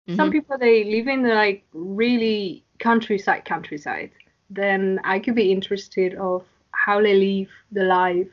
Some 0.08 0.30
Mhm. 0.30 0.32
people 0.32 0.58
they 0.58 0.84
live 0.84 1.08
in 1.08 1.22
the 1.22 1.34
like 1.34 1.64
really 1.72 2.64
countryside, 2.78 3.44
countryside. 3.44 4.10
Then 4.50 5.00
I 5.04 5.18
could 5.20 5.34
be 5.34 5.52
interested 5.52 6.14
of 6.14 6.44
how 6.72 7.00
they 7.02 7.14
live 7.14 7.50
the 7.72 7.84
life 7.84 8.28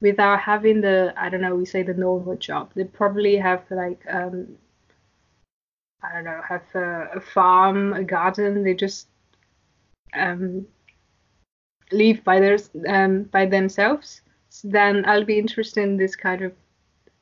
without 0.00 0.40
having 0.40 0.80
the 0.80 1.14
I 1.16 1.28
don't 1.30 1.40
know 1.40 1.54
we 1.54 1.64
say 1.66 1.82
the 1.82 1.94
normal 1.94 2.36
job. 2.36 2.70
They 2.74 2.84
probably 2.84 3.36
have 3.36 3.62
like 3.70 4.00
um 4.08 4.58
I 6.02 6.14
don't 6.14 6.24
know 6.24 6.42
have 6.48 6.64
a, 6.74 7.10
a 7.16 7.20
farm, 7.20 7.92
a 7.94 8.04
garden. 8.04 8.62
They 8.64 8.74
just 8.74 9.08
um 10.14 10.66
live 11.92 12.22
by 12.24 12.40
their 12.40 12.58
um 12.88 13.24
by 13.24 13.46
themselves. 13.46 14.20
Then 14.62 15.04
I'll 15.06 15.24
be 15.24 15.38
interested 15.38 15.82
in 15.82 15.96
this 15.96 16.16
kind 16.16 16.42
of 16.42 16.52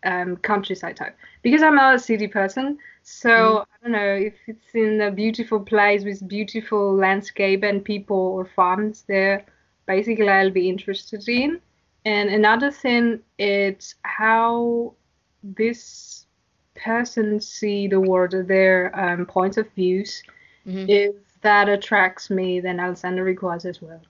um 0.04 0.36
countryside 0.38 0.96
type 0.96 1.16
because 1.42 1.62
I'm 1.62 1.76
not 1.76 1.94
a 1.94 1.98
city 1.98 2.26
person. 2.28 2.78
So 3.02 3.28
Mhm. 3.30 3.62
I 3.62 3.76
don't 3.82 3.92
know 3.92 4.14
if 4.14 4.34
it's 4.46 4.74
in 4.74 5.00
a 5.00 5.10
beautiful 5.10 5.60
place 5.60 6.04
with 6.04 6.26
beautiful 6.28 6.94
landscape 6.94 7.62
and 7.62 7.84
people 7.84 8.16
or 8.36 8.44
farms 8.44 9.02
there. 9.02 9.44
Basically, 9.86 10.28
I'll 10.28 10.50
be 10.50 10.68
interested 10.68 11.28
in. 11.28 11.60
And 12.04 12.30
another 12.30 12.70
thing 12.70 13.20
is 13.38 13.94
how 14.02 14.94
this 15.42 16.26
person 16.74 17.40
see 17.40 17.86
the 17.88 18.00
world, 18.00 18.32
their 18.48 18.90
um, 18.98 19.26
points 19.26 19.56
of 19.56 19.70
views. 19.72 20.22
Mhm. 20.66 20.88
If 20.88 21.14
that 21.42 21.68
attracts 21.68 22.30
me, 22.30 22.60
then 22.60 22.80
I'll 22.80 22.96
send 22.96 23.18
a 23.18 23.22
request 23.24 23.64
as 23.66 23.80
well. 23.82 24.00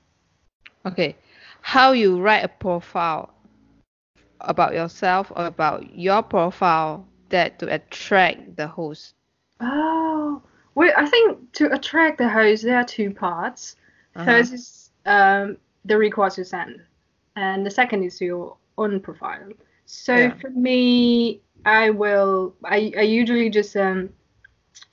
Okay. 0.86 1.16
How 1.62 1.92
you 1.92 2.20
write 2.20 2.44
a 2.44 2.48
profile 2.48 3.34
about 4.40 4.74
yourself 4.74 5.30
or 5.34 5.46
about 5.46 5.94
your 5.96 6.22
profile 6.22 7.06
that 7.30 7.58
to 7.58 7.72
attract 7.72 8.56
the 8.56 8.68
host. 8.68 9.14
Oh, 9.60 10.42
well, 10.74 10.92
I 10.96 11.06
think 11.06 11.52
to 11.54 11.72
attract 11.72 12.18
the 12.18 12.28
host, 12.28 12.62
there 12.64 12.76
are 12.78 12.84
two 12.84 13.10
parts. 13.10 13.76
Uh-huh. 14.16 14.24
First 14.24 14.52
is 14.52 14.90
um, 15.06 15.58
the 15.84 15.96
request 15.98 16.38
you 16.38 16.44
send, 16.44 16.82
and 17.36 17.64
the 17.66 17.70
second 17.70 18.02
is 18.04 18.20
your 18.20 18.56
own 18.78 19.00
profile. 19.00 19.50
So 19.86 20.30
Yeah. 20.30 20.34
for 20.40 20.50
me, 20.50 21.40
I 21.64 21.90
will. 21.90 22.54
I, 22.64 22.92
I 22.96 23.02
usually 23.02 23.50
just 23.50 23.76
um 23.76 24.10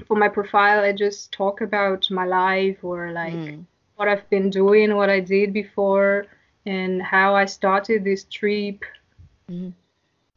for 0.06 0.16
my 0.18 0.28
profile, 0.30 0.84
I 0.84 0.92
just 0.94 1.32
talk 1.34 1.62
about 1.62 2.10
my 2.12 2.26
life 2.26 2.84
or 2.84 3.12
like 3.12 3.56
Mm. 3.56 3.66
what 3.96 4.08
I've 4.08 4.30
been 4.30 4.50
doing, 4.50 4.96
what 4.96 5.10
I 5.10 5.20
did 5.20 5.54
before, 5.54 6.26
and 6.70 7.02
how 7.02 7.36
I 7.36 7.46
started 7.46 8.04
this 8.04 8.24
trip. 8.26 8.84
Mhm. 9.50 9.74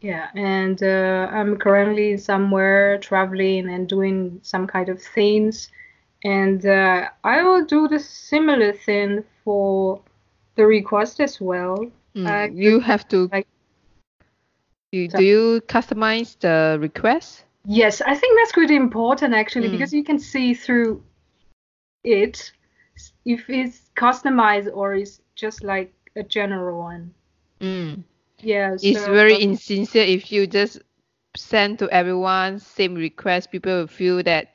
Yeah, 0.01 0.29
and 0.35 0.83
uh, 0.83 1.29
I'm 1.31 1.57
currently 1.59 2.17
somewhere 2.17 2.99
traveling 2.99 3.69
and 3.71 3.89
doing 3.89 4.41
some 4.43 4.67
kind 4.67 4.89
of 4.89 5.01
things, 5.01 5.71
and 6.25 6.65
uh, 6.67 7.09
I 7.23 7.43
will 7.45 7.65
do 7.65 7.87
the 7.89 8.01
similar 8.01 8.73
thing 8.73 9.23
for 9.45 10.01
the 10.57 10.67
request 10.67 11.21
as 11.21 11.41
well. 11.41 11.77
Mm. 12.17 12.57
You 12.57 12.81
have 12.81 13.07
to 13.09 13.29
like- 13.33 13.47
you, 14.93 15.09
So- 15.11 15.19
do 15.19 15.25
you 15.25 15.61
customize 15.69 16.37
the 16.41 16.79
request? 16.81 17.45
Yes, 17.65 18.01
I 18.01 18.15
think 18.17 18.33
that's 18.39 18.57
really 18.57 18.77
important 18.77 19.35
actually 19.35 19.69
Mm. 19.69 19.73
because 19.73 19.93
you 19.95 20.03
can 20.05 20.19
see 20.19 20.53
through 20.55 21.01
it 22.03 22.53
if 23.25 23.49
it's 23.49 23.79
customized 23.95 24.69
or 24.75 24.95
it's 24.95 25.21
just 25.37 25.63
like 25.63 25.93
a 26.17 26.23
general 26.23 26.79
one. 26.81 27.15
Mm. 27.61 28.05
Yeah, 28.41 28.77
It's 28.83 29.07
so 29.07 29.07
very 29.07 29.37
insincere 29.37 30.05
if 30.05 30.33
you 30.33 30.47
just 30.47 30.81
send 31.37 31.79
to 31.79 31.89
everyone 31.91 32.59
same 32.59 32.95
request. 32.95 33.51
People 33.51 33.73
will 33.73 33.87
feel 33.87 34.23
that 34.25 34.53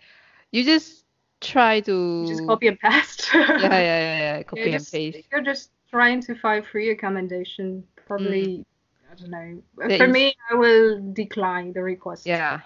you 0.51 0.63
just 0.63 1.05
try 1.41 1.79
to 1.81 1.95
just 2.25 2.45
copy 2.45 2.67
and 2.67 2.79
paste. 2.79 3.29
yeah 3.57 3.69
yeah 3.79 3.99
yeah, 3.99 4.17
yeah 4.37 4.43
copy 4.43 4.69
You're 4.69 4.69
and 4.73 4.79
just, 4.79 4.91
paste. 4.91 5.27
You're 5.31 5.41
just 5.43 5.71
trying 5.89 6.21
to 6.21 6.35
find 6.35 6.65
free 6.65 6.89
accommodation. 6.91 7.83
Probably, 8.05 8.65
I 9.11 9.15
don't 9.15 9.31
know. 9.31 9.89
For 9.97 10.07
me, 10.07 10.33
I 10.51 10.55
will 10.55 11.01
decline 11.13 11.73
the 11.73 11.81
request. 11.83 12.25
Yeah, 12.25 12.61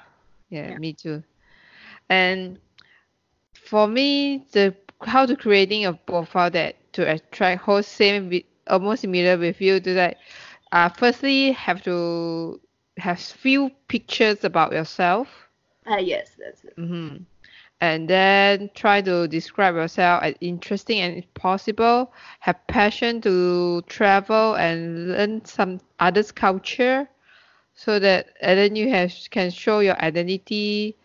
yeah, 0.49 0.71
Yeah. 0.71 0.77
me 0.77 0.93
too. 0.93 1.23
And 2.09 2.59
for 3.53 3.87
me, 3.87 4.45
the 4.51 4.75
how 5.01 5.25
to 5.25 5.35
creating 5.35 5.85
a 5.85 5.93
profile 5.93 6.49
that 6.51 6.93
to 6.93 7.09
attract 7.11 7.61
hosts 7.63 7.91
same 7.91 8.29
with 8.29 8.43
almost 8.67 9.01
similar 9.01 9.37
with 9.37 9.61
you 9.61 9.79
to 9.79 9.93
that. 9.93 10.17
Uh, 10.71 10.89
firstly, 10.89 11.51
have 11.51 11.81
to 11.83 12.59
have 12.97 13.19
few 13.19 13.69
pictures 13.87 14.43
about 14.43 14.71
yourself. 14.73 15.27
Ah, 15.85 15.97
yes, 15.97 16.35
that's 16.37 16.63
it. 16.65 16.77
hmm 16.77 17.17
And 17.81 18.07
then 18.09 18.69
try 18.75 19.01
to 19.01 19.27
describe 19.27 19.75
yourself 19.75 20.23
as 20.23 20.35
interesting 20.41 20.99
and 20.99 21.17
if 21.17 21.33
possible, 21.33 22.11
have 22.39 22.65
passion 22.67 23.21
to 23.21 23.81
travel 23.87 24.55
and 24.55 25.09
learn 25.11 25.45
some 25.45 25.79
others' 25.99 26.31
culture 26.31 27.07
so 27.73 27.99
that 27.99 28.27
and 28.41 28.57
then 28.59 28.75
you 28.75 28.89
have 28.89 29.11
can 29.31 29.49
show 29.51 29.79
your 29.79 29.99
identity, 30.01 30.95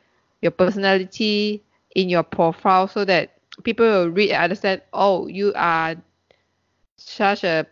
your 0.42 0.52
personality 0.52 1.62
in 1.94 2.08
your 2.08 2.22
profile 2.24 2.86
so 2.88 3.04
that 3.04 3.30
people 3.64 3.86
will 3.86 4.10
read 4.10 4.30
and 4.30 4.44
understand, 4.44 4.82
oh, 4.92 5.26
you 5.28 5.52
are 5.56 5.96
such 6.96 7.44
a 7.44 7.66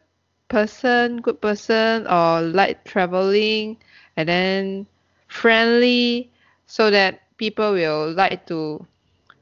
person, 0.49 1.21
good 1.21 1.41
person 1.41 2.07
or 2.07 2.41
like 2.43 2.85
traveling 2.85 3.77
and 4.17 4.29
then 4.29 4.87
friendly 5.29 6.31
so 6.67 6.91
that 6.91 7.21
people 7.37 7.73
will 7.73 8.13
like 8.13 8.47
to 8.47 8.87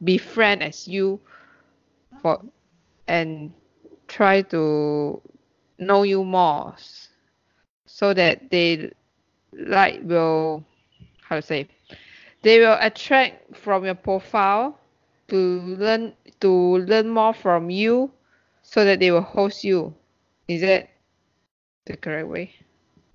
be 0.03 0.17
befriend 0.19 0.63
as 0.63 0.89
you 0.89 1.21
for 2.21 2.41
and 3.09 3.53
try 4.09 4.43
to 4.43 5.21
know 5.79 6.03
you 6.03 6.25
more 6.25 6.75
so 7.87 8.15
that 8.15 8.51
they 8.51 8.93
like 9.53 10.01
will 10.05 10.65
how 11.23 11.37
to 11.37 11.43
say 11.43 11.69
they 12.43 12.59
will 12.61 12.77
attract 12.81 13.57
from 13.57 13.85
your 13.85 13.95
profile 13.95 14.79
to 15.29 15.37
learn 15.79 16.13
to 16.41 16.79
learn 16.79 17.09
more 17.09 17.33
from 17.35 17.71
you 17.71 18.11
so 18.73 18.85
that 18.85 19.01
they 19.01 19.13
will 19.13 19.23
host 19.37 19.65
you 19.65 19.95
is 20.49 20.63
that 20.63 20.91
the 21.87 21.97
correct 21.97 22.29
way 22.29 22.55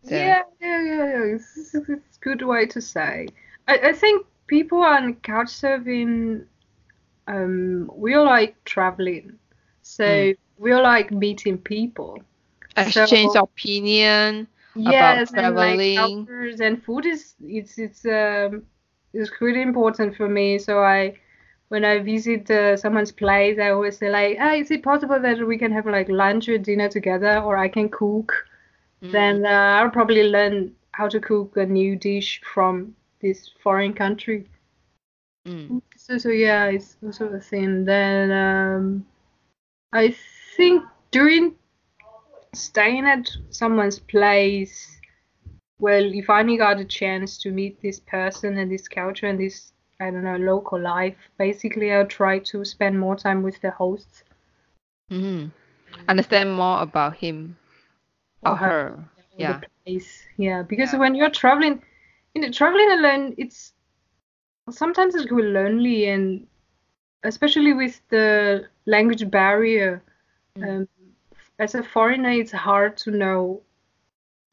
Yeah, 0.04 0.44
yeah, 0.62 0.82
yeah, 0.84 1.06
yeah. 1.06 1.24
It's, 1.36 1.58
it's, 1.58 1.76
it's 1.90 2.18
a 2.18 2.22
good 2.22 2.42
way 2.44 2.66
to 2.68 2.82
say. 2.82 3.28
I, 3.68 3.78
I 3.90 3.94
think 3.94 4.26
people 4.48 4.80
on 4.80 5.16
couch 5.16 5.48
couchsurfing, 5.48 6.46
um, 7.28 7.92
we 7.96 8.16
all 8.16 8.26
like 8.26 8.64
traveling, 8.66 9.38
so 9.82 10.06
Mm. 10.06 10.36
we 10.58 10.72
all 10.72 10.84
like 10.84 11.12
meeting 11.12 11.58
people. 11.58 12.22
exchange 12.78 13.36
So- 13.36 13.36
opinion 13.36 14.48
Yes, 14.76 15.34
and 15.34 15.56
like 15.56 15.84
traveling. 15.86 15.94
cultures 15.96 16.60
and 16.62 16.82
food 16.84 17.06
is 17.06 17.36
it's 17.42 17.78
it's 17.80 18.06
um 18.06 18.66
it's 19.14 19.32
really 19.42 19.62
important 19.62 20.16
for 20.16 20.28
me. 20.30 20.60
So 20.60 20.80
I 20.84 21.16
when 21.70 21.84
I 21.84 22.00
visit 22.00 22.50
uh, 22.50 22.78
someone's 22.78 23.12
place, 23.12 23.60
I 23.60 23.70
always 23.70 23.98
say 23.98 24.10
like, 24.10 24.38
ah, 24.40 24.54
is 24.54 24.72
it 24.72 24.84
possible 24.84 25.20
that 25.20 25.46
we 25.46 25.58
can 25.58 25.72
have 25.72 25.86
like 25.86 26.08
lunch 26.10 26.48
or 26.48 26.58
dinner 26.58 26.90
together, 26.90 27.40
or 27.40 27.58
I 27.58 27.68
can 27.68 27.90
cook? 27.90 28.34
Mm. 29.04 29.12
Then 29.12 29.46
uh, 29.46 29.80
I'll 29.80 29.90
probably 29.90 30.24
learn 30.24 30.76
how 30.92 31.08
to 31.08 31.20
cook 31.20 31.58
a 31.58 31.66
new 31.66 31.96
dish 31.96 32.42
from 32.54 32.96
this 33.22 33.52
foreign 33.62 33.94
country. 33.94 34.46
Mm. 35.46 35.82
So 35.96 36.18
so 36.18 36.30
yeah, 36.30 36.66
it's 36.66 36.98
also 37.04 37.28
a 37.28 37.40
thing. 37.40 37.86
Then 37.86 38.32
um, 38.32 39.06
I 39.92 40.16
think 40.56 40.84
during 41.12 41.56
staying 42.54 43.06
at 43.06 43.30
someone's 43.50 44.00
place, 44.00 45.00
well, 45.80 46.02
you 46.02 46.24
finally 46.24 46.58
got 46.58 46.80
a 46.80 46.86
chance 46.86 47.38
to 47.40 47.52
meet 47.52 47.82
this 47.82 48.00
person 48.00 48.58
and 48.58 48.72
this 48.72 48.88
culture 48.88 49.28
and 49.28 49.40
this 49.40 49.74
I 50.00 50.12
don't 50.12 50.24
know 50.24 50.38
local 50.38 50.80
life. 50.80 51.16
Basically, 51.38 51.92
I'll 51.92 52.06
try 52.06 52.40
to 52.40 52.64
spend 52.64 53.00
more 53.00 53.16
time 53.16 53.42
with 53.42 53.60
the 53.62 53.72
hosts. 53.72 54.24
Mhm. 55.12 55.52
understand 56.10 56.54
more 56.54 56.82
about 56.82 57.16
him 57.18 57.58
or 58.46 58.56
her. 58.56 59.04
Yeah. 59.38 59.60
the 59.60 59.68
place. 59.86 60.26
Yeah, 60.38 60.64
because 60.64 60.94
Yeah. 60.94 61.00
when 61.00 61.16
you're 61.16 61.30
traveling, 61.32 61.82
you 62.34 62.42
know, 62.42 62.52
traveling 62.52 62.92
alone, 62.92 63.36
it's 63.38 63.74
sometimes 64.70 65.16
it's 65.16 65.32
really 65.32 65.52
lonely, 65.52 66.08
and 66.10 66.48
especially 67.24 67.74
with 67.74 68.02
the 68.10 68.68
language 68.86 69.30
barrier, 69.32 70.02
Mm. 70.58 70.64
um, 70.70 70.88
as 71.60 71.76
a 71.76 71.84
foreigner, 71.84 72.32
it's 72.32 72.52
hard 72.52 72.98
to 72.98 73.12
know 73.12 73.62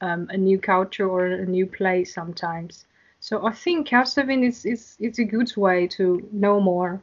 um, 0.00 0.28
a 0.30 0.36
new 0.36 0.58
culture 0.58 1.08
or 1.08 1.26
a 1.26 1.46
new 1.46 1.66
place 1.66 2.12
sometimes. 2.14 2.86
So 3.24 3.46
I 3.46 3.52
think 3.52 3.88
couchsurfing 3.88 4.44
is 4.46 4.66
is 4.66 4.96
it's 5.00 5.18
a 5.18 5.24
good 5.24 5.50
way 5.56 5.86
to 5.96 6.28
know 6.30 6.60
more. 6.60 7.00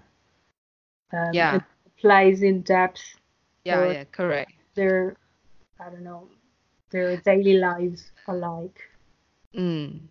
Um, 1.11 1.33
Yeah. 1.33 1.55
a 1.55 1.89
place 1.99 2.43
in 2.43 2.61
depth 2.61 3.01
Yeah, 3.65 3.91
yeah, 3.91 4.03
correct. 4.11 4.53
their 4.75 5.15
I 5.79 5.89
don't 5.89 6.03
know 6.03 6.27
their 6.91 7.17
daily 7.17 7.57
lives 7.57 8.11
alike. 8.27 8.77
Mm. 9.57 10.01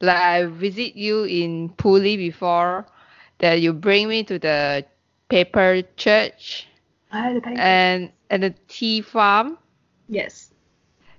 Like 0.00 0.16
I 0.16 0.46
visit 0.46 0.96
you 0.96 1.24
in 1.24 1.68
Puli 1.76 2.16
before, 2.16 2.86
that 3.38 3.60
you 3.60 3.74
bring 3.74 4.08
me 4.08 4.24
to 4.24 4.38
the 4.38 4.86
paper 5.28 5.82
church 5.96 6.66
Ah, 7.12 7.34
the 7.34 7.42
paper. 7.42 7.60
and 7.60 8.10
and 8.30 8.42
the 8.42 8.54
tea 8.68 9.02
farm. 9.02 9.58
yes. 10.08 10.50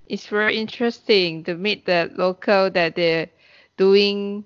It's 0.08 0.26
very 0.26 0.58
interesting 0.58 1.44
to 1.44 1.54
meet 1.54 1.86
the 1.86 2.10
local 2.18 2.72
that 2.72 2.96
they're 2.96 3.30
doing 3.80 4.46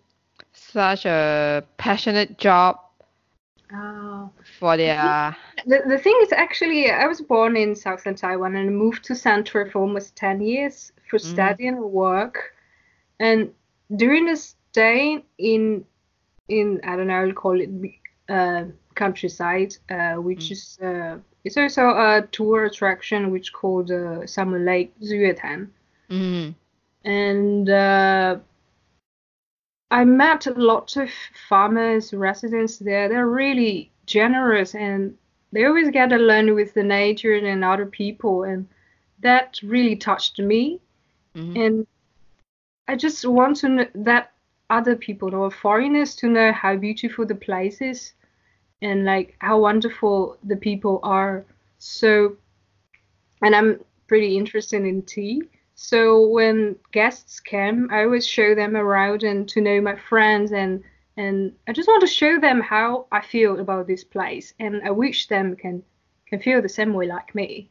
such 0.53 1.05
a 1.05 1.65
passionate 1.77 2.39
job 2.39 2.79
Uh, 3.73 4.27
for 4.59 4.77
their 4.77 5.27
the, 5.65 5.81
the 5.87 5.97
thing 5.99 6.17
is 6.23 6.31
actually 6.33 6.89
I 6.91 7.07
was 7.07 7.21
born 7.21 7.57
in 7.57 7.75
southern 7.75 8.15
Taiwan 8.15 8.55
and 8.55 8.77
moved 8.77 9.05
to 9.05 9.15
Central 9.15 9.69
for 9.69 9.79
almost 9.79 10.15
10 10.15 10.41
years 10.41 10.91
for 11.09 11.19
Mhm. 11.23 11.33
study 11.33 11.67
and 11.67 11.79
work. 11.83 12.53
And 13.19 13.53
during 13.95 14.25
this 14.27 14.55
stay 14.71 15.23
in 15.37 15.85
in 16.49 16.81
I 16.83 16.95
don't 16.97 17.07
know 17.07 17.21
I'll 17.21 17.33
call 17.33 17.59
it 17.61 17.69
uh, 18.29 18.65
countryside, 18.95 19.75
uh, 19.89 20.15
which 20.15 20.51
Mm. 20.51 20.51
is 20.51 20.79
uh, 20.81 21.17
it's 21.45 21.57
also 21.57 21.83
a 21.89 22.27
tour 22.31 22.65
attraction 22.65 23.31
which 23.31 23.53
called 23.53 23.91
uh, 23.91 24.25
Sun 24.27 24.49
Moon 24.51 24.65
Lake 24.65 24.93
Riyuetan. 25.01 25.69
mm, 26.09 26.55
and 27.03 27.69
uh, 27.69 28.37
I 29.93 30.05
met 30.05 30.47
lots 30.57 30.97
of 30.97 31.09
farmers, 31.47 32.13
residents 32.13 32.79
there. 32.79 33.07
They're 33.07 33.27
really 33.27 33.91
generous 34.07 34.73
and 34.73 35.15
they 35.51 35.65
always 35.65 35.91
get 35.91 36.11
along 36.11 36.55
with 36.55 36.73
the 36.73 36.83
nature 36.83 37.35
and 37.35 37.63
other 37.63 37.85
people, 37.85 38.43
and 38.43 38.67
that 39.19 39.59
really 39.61 39.95
touched 39.95 40.39
me. 40.39 40.79
mhm. 41.35 41.65
And 41.65 41.87
I 42.87 42.95
just 42.95 43.23
want 43.25 43.57
to 43.57 43.69
know 43.69 43.87
that 43.93 44.31
other 44.69 44.95
people 44.95 45.35
or 45.35 45.51
foreigners 45.51 46.15
to 46.15 46.27
know 46.27 46.51
how 46.51 46.75
beautiful 46.75 47.25
the 47.27 47.35
place 47.35 47.81
is 47.81 48.13
and 48.81 49.05
like 49.05 49.35
how 49.39 49.59
wonderful 49.59 50.37
the 50.43 50.57
people 50.57 50.99
are. 51.03 51.45
So, 51.77 52.35
and 53.43 53.55
I'm 53.55 53.79
pretty 54.07 54.37
interested 54.37 54.83
in 54.85 55.03
tea. 55.03 55.43
So 55.75 56.27
when 56.27 56.75
guests 56.91 57.39
come, 57.39 57.89
I 57.91 58.03
always 58.03 58.25
show 58.27 58.55
them 58.55 58.75
around 58.75 59.23
and 59.23 59.47
to 59.49 59.61
know 59.61 59.81
my 59.81 59.95
friends 59.95 60.51
and 60.51 60.83
and 61.15 61.53
I 61.67 61.73
just 61.73 61.87
want 61.87 62.01
to 62.01 62.07
show 62.07 62.39
them 62.39 62.59
how 62.59 63.05
I 63.11 63.21
feel 63.21 63.59
about 63.59 63.85
this 63.87 64.03
place 64.03 64.53
and 64.59 64.81
I 64.83 64.91
wish 64.91 65.27
them 65.27 65.55
can 65.55 65.83
can 66.27 66.39
feel 66.39 66.61
the 66.61 66.69
same 66.69 66.93
way 66.93 67.07
like 67.07 67.35
me. 67.35 67.69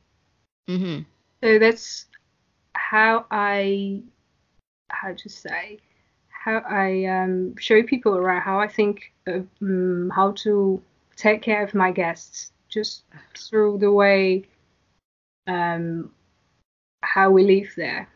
Mhm. 0.68 1.04
So 1.42 1.58
that's 1.58 2.06
how 2.74 3.26
I 3.30 4.02
how 4.90 5.14
to 5.14 5.28
say 5.28 5.80
how 6.28 6.58
I 6.68 7.04
um, 7.04 7.56
show 7.56 7.82
people 7.82 8.16
around 8.16 8.42
how 8.42 8.58
I 8.58 8.66
think 8.66 9.12
of, 9.26 9.46
um, 9.60 10.10
how 10.14 10.32
to 10.42 10.82
take 11.16 11.40
care 11.42 11.62
of 11.62 11.74
my 11.74 11.92
guests 11.92 12.52
just 12.68 13.04
through 13.36 13.78
the 13.78 13.92
way 13.92 14.44
um, 15.46 16.10
how 17.02 17.30
we 17.30 17.44
live 17.44 17.72
there. 17.76 18.08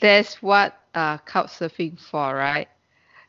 That's 0.00 0.42
what 0.42 0.78
uh 0.94 1.18
couchsurfing 1.18 1.98
for, 2.00 2.34
right? 2.34 2.68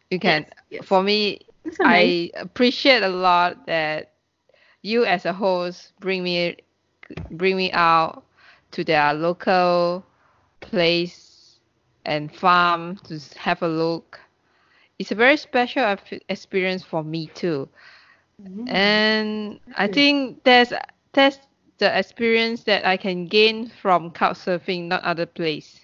You 0.10 0.20
can 0.20 0.46
Yes, 0.46 0.70
yes. 0.70 0.84
for 0.84 1.02
me 1.04 1.40
I 1.82 2.32
appreciate 2.36 3.04
a 3.04 3.10
lot 3.10 3.66
that 3.68 4.14
you 4.82 5.06
as 5.06 5.26
a 5.26 5.34
host 5.34 5.94
bring 6.00 6.24
me 6.24 6.58
bring 7.32 7.58
me 7.58 7.72
out 7.72 8.24
to 8.72 8.84
their 8.84 9.14
local 9.14 10.06
place 10.62 11.60
and 12.06 12.34
farm 12.34 12.98
to 13.06 13.20
have 13.38 13.62
a 13.62 13.68
look. 13.68 14.20
It's 15.00 15.12
a 15.12 15.16
very 15.16 15.38
special 15.38 15.96
experience 16.30 16.84
for 16.84 17.04
me 17.04 17.28
too. 17.28 17.70
Mhm. 18.40 18.68
And 18.68 19.60
I 19.76 19.88
think 19.88 20.44
that's 20.44 20.74
that's 21.14 21.40
the 21.80 21.98
experience 22.00 22.64
that 22.66 22.86
I 22.86 22.98
can 22.98 23.28
gain 23.28 23.68
from 23.70 24.12
couchsurfing, 24.12 24.86
not 24.88 25.04
other 25.04 25.26
place. 25.26 25.82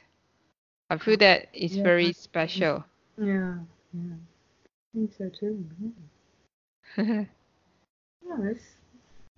I 0.89 0.97
feel 0.97 1.17
that 1.17 1.49
it's 1.53 1.77
Yeah. 1.77 1.84
very 1.84 2.13
special. 2.13 2.86
yeah, 3.17 3.58
yeah. 3.93 4.15
I 4.15 4.88
think 4.93 5.12
so 5.17 5.29
too. 5.29 5.65
Yeah, 5.81 5.89
yeah 8.25 8.36
that's 8.39 8.77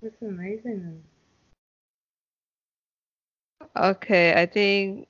that's 0.02 0.22
amazing. 0.22 1.04
Okay, 3.76 4.34
I 4.34 4.46
think 4.46 5.08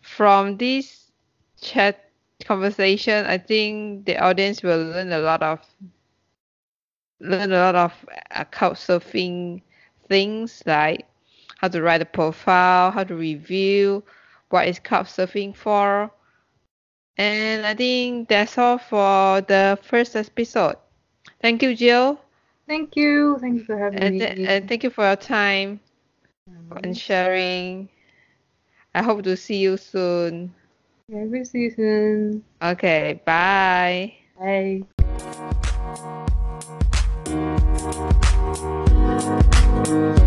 from 0.00 0.56
this 0.58 1.12
chat 1.60 2.10
conversation, 2.44 3.26
I 3.26 3.38
think 3.38 4.06
the 4.06 4.18
audience 4.18 4.62
will 4.62 4.82
learn 4.90 5.12
a 5.12 5.18
lot 5.18 5.42
of 5.42 5.60
learn 7.20 7.52
a 7.52 7.56
lot 7.58 7.74
of 7.74 8.06
uh, 8.30 8.44
couchsurfing 8.44 9.62
things 10.08 10.62
like 10.66 11.06
how 11.58 11.68
to 11.68 11.82
write 11.82 12.02
a 12.02 12.06
profile, 12.06 12.90
how 12.90 13.04
to 13.04 13.14
review, 13.14 14.02
what 14.50 14.68
is 14.68 14.78
couchsurfing 14.78 15.56
for. 15.56 16.10
And 17.16 17.66
I 17.66 17.74
think 17.74 18.28
that's 18.28 18.58
all 18.58 18.78
for 18.78 19.40
the 19.40 19.78
first 19.82 20.16
episode. 20.16 20.76
Thank 21.40 21.62
you, 21.62 21.74
Jill, 21.74 22.20
Thank 22.66 22.96
you. 22.96 23.38
Thank 23.40 23.58
you 23.58 23.64
for 23.64 23.78
having 23.78 24.02
and, 24.02 24.18
me. 24.18 24.46
and 24.46 24.68
thank 24.68 24.82
you 24.82 24.90
for 24.90 25.04
your 25.04 25.16
time 25.16 25.80
um, 26.48 26.78
and 26.82 26.98
sharing. 26.98 27.88
I 28.94 29.02
hope 29.02 29.22
to 29.22 29.36
see 29.36 29.58
you 29.58 29.76
soon. 29.76 30.52
Every 31.12 31.44
season. 31.44 32.42
Okay, 32.60 33.20
bye. 33.24 34.14
Bye. 34.38 35.52
Thank 39.86 40.18
you. 40.18 40.25